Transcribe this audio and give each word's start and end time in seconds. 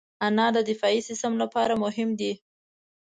انار 0.27 0.51
د 0.55 0.57
دفاعي 0.69 0.99
سیستم 1.09 1.33
لپاره 1.43 1.73
مهم 1.83 2.09
دی. 2.19 2.33